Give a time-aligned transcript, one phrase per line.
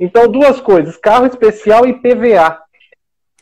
[0.00, 2.64] Então, duas coisas: carro especial e PVA.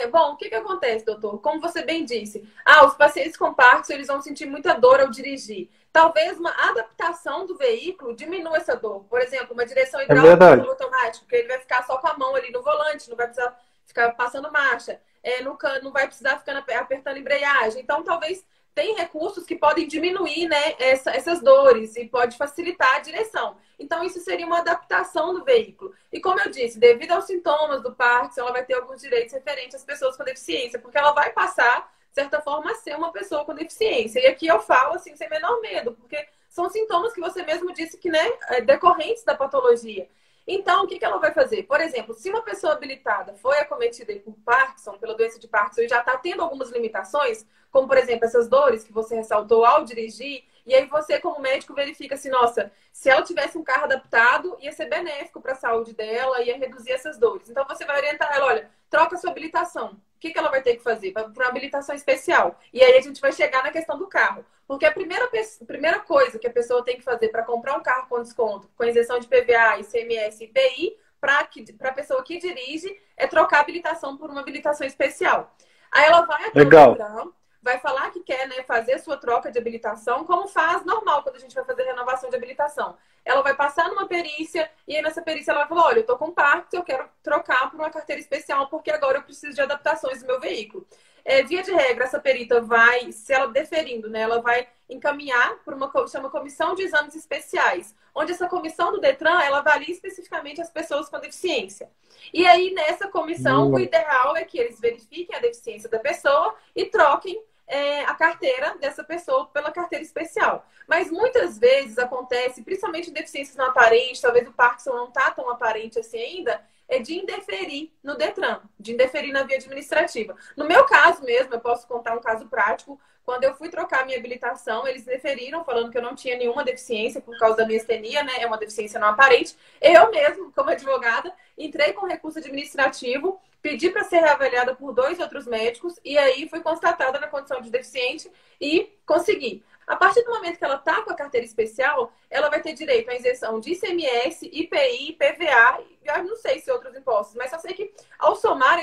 [0.01, 1.41] É bom, o que, que acontece, doutor?
[1.41, 5.11] Como você bem disse, ah, os pacientes com Parkinson eles vão sentir muita dor ao
[5.11, 5.69] dirigir.
[5.93, 9.05] Talvez uma adaptação do veículo diminua essa dor.
[9.05, 12.17] Por exemplo, uma direção é hidráulica é automática, porque ele vai ficar só com a
[12.17, 16.39] mão ali no volante, não vai precisar ficar passando marcha, é, no, não vai precisar
[16.39, 17.83] ficar apertando embreagem.
[17.83, 18.47] Então, talvez
[18.79, 23.57] tem recursos que podem diminuir né, essa, essas dores e pode facilitar a direção.
[23.77, 25.93] Então, isso seria uma adaptação do veículo.
[26.13, 29.75] E como eu disse, devido aos sintomas do Parkinson, ela vai ter alguns direitos referentes
[29.75, 33.45] às pessoas com deficiência, porque ela vai passar, de certa forma, a ser uma pessoa
[33.45, 34.21] com deficiência.
[34.21, 37.99] E aqui eu falo assim, sem menor medo, porque são sintomas que você mesmo disse
[37.99, 40.09] que, né, é decorrentes da patologia.
[40.51, 41.65] Então, o que, que ela vai fazer?
[41.65, 45.89] Por exemplo, se uma pessoa habilitada foi acometida por Parkinson, pela doença de Parkinson, e
[45.89, 50.43] já está tendo algumas limitações, como, por exemplo, essas dores que você ressaltou ao dirigir,
[50.65, 54.73] e aí você, como médico, verifica assim, nossa, se ela tivesse um carro adaptado, ia
[54.73, 57.51] ser benéfico para a saúde dela, ia reduzir essas dores.
[57.51, 60.01] Então, você vai orientar ela, olha, troca sua habilitação.
[60.17, 61.13] O que, que ela vai ter que fazer?
[61.13, 62.59] Para uma habilitação especial.
[62.73, 64.45] E aí a gente vai chegar na questão do carro.
[64.69, 67.83] Porque a primeira, a primeira coisa que a pessoa tem que fazer para comprar um
[67.83, 71.41] carro com desconto, com isenção de PVA, ICMS e IPI, para
[71.89, 75.57] a pessoa que dirige, é trocar a habilitação por uma habilitação especial.
[75.91, 76.93] Aí ela vai até Legal.
[76.93, 81.37] o vai falar que quer né, fazer sua troca de habilitação, como faz normal quando
[81.37, 82.97] a gente vai fazer renovação de habilitação.
[83.25, 86.17] Ela vai passar numa perícia e aí nessa perícia ela vai falar: olha, eu tô
[86.17, 90.21] com parto, eu quero trocar por uma carteira especial porque agora eu preciso de adaptações
[90.21, 90.87] do meu veículo.
[91.29, 95.77] É, via de regra, essa perita vai, se ela deferindo, né, ela vai encaminhar para
[95.77, 100.71] uma chama comissão de exames especiais, onde essa comissão do Detran ela avalia especificamente as
[100.71, 101.91] pessoas com deficiência.
[102.33, 106.87] E aí nessa comissão, o ideal é que eles verifiquem a deficiência da pessoa e
[106.87, 110.67] troquem é, a carteira dessa pessoa pela carteira especial.
[110.87, 115.99] Mas muitas vezes acontece, principalmente deficiências não aparentes, talvez o Parkinson não está tão aparente
[115.99, 120.35] assim ainda, é de indeferir no Detran, de indeferir na via administrativa.
[120.57, 122.99] No meu caso mesmo, eu posso contar um caso prático.
[123.25, 127.21] Quando eu fui trocar minha habilitação, eles deferiram, falando que eu não tinha nenhuma deficiência
[127.21, 128.33] por causa da minha estenia, né?
[128.39, 129.55] É uma deficiência não aparente.
[129.83, 135.47] Eu mesmo, como advogada, entrei com recurso administrativo, pedi para ser reavaliada por dois outros
[135.47, 139.63] médicos e aí fui constatada na condição de deficiente e consegui.
[139.89, 143.11] A partir do momento que ela está com a carteira especial, ela vai ter direito
[143.11, 145.83] à isenção de ICMS, IPI, PVA,
[146.23, 148.79] não sei se outros impostos, mas só sei que ao somar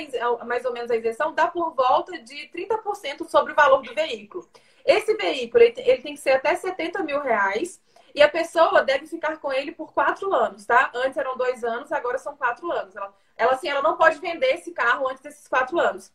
[0.45, 4.47] mais ou menos a isenção, dá por volta de 30% sobre o valor do veículo.
[4.85, 7.81] Esse veículo ele tem que ser até 70 mil reais
[8.13, 10.91] e a pessoa deve ficar com ele por quatro anos, tá?
[10.93, 12.95] Antes eram dois anos, agora são quatro anos.
[12.95, 16.13] Ela, ela assim, ela não pode vender esse carro antes desses quatro anos.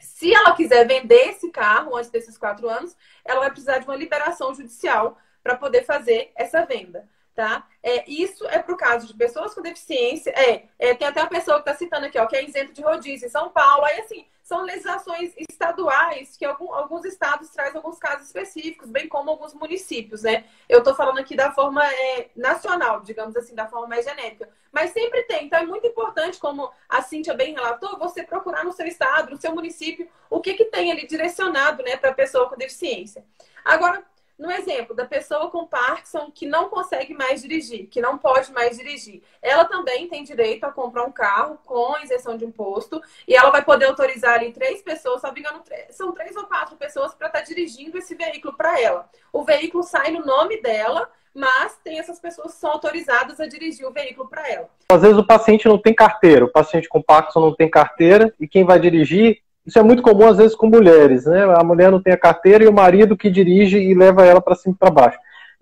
[0.00, 3.96] Se ela quiser vender esse carro antes desses quatro anos, ela vai precisar de uma
[3.96, 7.08] liberação judicial para poder fazer essa venda.
[7.36, 7.68] Tá?
[7.82, 10.30] É, isso é para o caso de pessoas com deficiência.
[10.30, 12.80] É, é tem até uma pessoa que está citando aqui, ó, que é isento de
[12.80, 13.84] rodízio em São Paulo.
[13.84, 19.28] Aí, assim, são legislações estaduais que algum, alguns estados trazem alguns casos específicos, bem como
[19.28, 20.46] alguns municípios, né?
[20.66, 24.48] Eu estou falando aqui da forma é, nacional, digamos assim, da forma mais genérica.
[24.72, 25.44] Mas sempre tem.
[25.44, 29.36] Então, é muito importante, como a Cíntia bem relatou, você procurar no seu estado, no
[29.36, 33.26] seu município, o que, que tem ali direcionado né, para a pessoa com deficiência.
[33.62, 34.02] Agora,
[34.38, 38.76] no exemplo da pessoa com Parkinson que não consegue mais dirigir, que não pode mais
[38.76, 43.50] dirigir, ela também tem direito a comprar um carro com isenção de imposto e ela
[43.50, 47.40] vai poder autorizar ali três pessoas, só engano, são três ou quatro pessoas para estar
[47.40, 49.08] tá dirigindo esse veículo para ela.
[49.32, 53.86] O veículo sai no nome dela, mas tem essas pessoas que são autorizadas a dirigir
[53.86, 54.68] o veículo para ela.
[54.90, 58.48] Às vezes o paciente não tem carteira, o paciente com Parkinson não tem carteira e
[58.48, 61.44] quem vai dirigir isso é muito comum às vezes com mulheres, né?
[61.58, 64.54] A mulher não tem a carteira e o marido que dirige e leva ela para
[64.54, 65.18] cima e para baixo.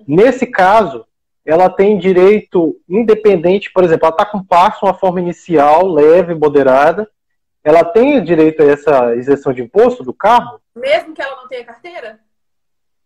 [0.06, 1.06] Nesse caso,
[1.44, 7.08] ela tem direito independente, por exemplo, ela está com passo, uma forma inicial, leve, moderada.
[7.62, 10.60] Ela tem direito a essa isenção de imposto do carro?
[10.76, 12.20] Mesmo que ela não tenha carteira?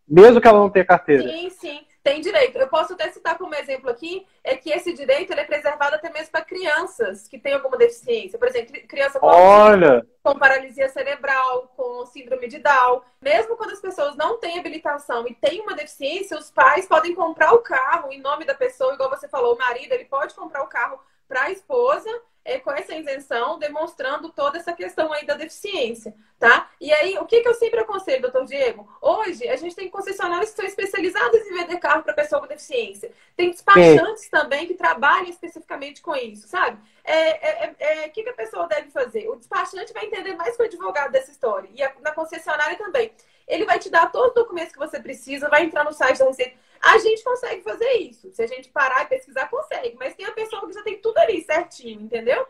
[0.09, 1.23] Mesmo que ela não tenha carteira.
[1.23, 2.57] Sim, sim tem direito.
[2.57, 6.33] Eu posso até citar como exemplo aqui, é que esse direito é preservado até mesmo
[6.33, 8.39] para crianças que têm alguma deficiência.
[8.39, 10.07] Por exemplo, criança com, Olha.
[10.23, 13.03] com paralisia cerebral, com síndrome de Down.
[13.21, 17.53] Mesmo quando as pessoas não têm habilitação e têm uma deficiência, os pais podem comprar
[17.53, 20.69] o carro em nome da pessoa, igual você falou, o marido, ele pode comprar o
[20.69, 22.09] carro para a esposa
[22.43, 26.68] é, com essa isenção, demonstrando toda essa questão aí da deficiência, tá?
[26.81, 28.89] E aí, o que, que eu sempre aconselho, doutor Diego?
[29.01, 33.11] Hoje, a gente tem concessionários que são especializados em vender carro para pessoa com deficiência.
[33.37, 34.31] Tem despachantes Sim.
[34.31, 36.77] também que trabalham especificamente com isso, sabe?
[36.77, 39.29] O é, é, é, que, que a pessoa deve fazer?
[39.29, 41.69] O despachante vai entender mais que o advogado dessa história.
[41.75, 43.13] E a, na concessionária também.
[43.49, 46.27] Ele vai te dar todos os documentos que você precisa, vai entrar no site da
[46.27, 46.55] Receita.
[46.81, 48.31] A gente consegue fazer isso.
[48.31, 49.97] Se a gente parar e pesquisar, consegue.
[49.99, 52.47] Mas tem a pessoa que já tem tudo ali certinho, entendeu?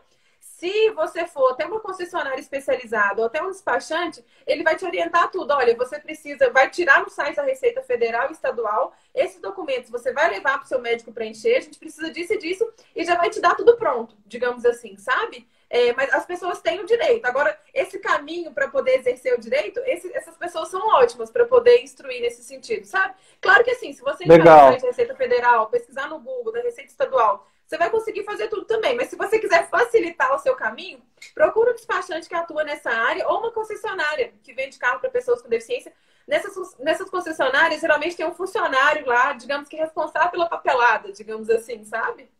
[0.59, 5.31] Se você for até uma concessionária especializada ou até um despachante, ele vai te orientar
[5.31, 5.53] tudo.
[5.53, 10.11] Olha, você precisa, vai tirar no site da Receita Federal e Estadual esses documentos, você
[10.11, 13.15] vai levar para o seu médico preencher, a gente precisa disso e disso, e já
[13.15, 15.47] vai te dar tudo pronto, digamos assim, sabe?
[15.69, 17.25] É, mas as pessoas têm o direito.
[17.25, 21.81] Agora, esse caminho para poder exercer o direito, esse, essas pessoas são ótimas para poder
[21.81, 23.13] instruir nesse sentido, sabe?
[23.39, 26.61] Claro que assim, se você entrar no site da Receita Federal, pesquisar no Google, da
[26.61, 28.95] Receita Estadual, você vai conseguir fazer tudo também.
[28.95, 30.99] Mas se você quiser facilitar o seu caminho,
[31.35, 35.39] procura um despachante que atua nessa área ou uma concessionária que vende carro para pessoas
[35.39, 35.93] com deficiência.
[36.27, 41.83] Nessas, nessas concessionárias, geralmente tem um funcionário lá, digamos que responsável pela papelada, digamos assim,
[41.83, 42.31] sabe?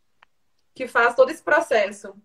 [0.73, 2.15] Que faz todo esse processo.